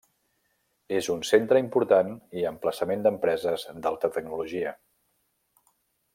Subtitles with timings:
[0.99, 2.09] És un centre important
[2.41, 4.73] i emplaçament d'empreses d'alta tecnologia.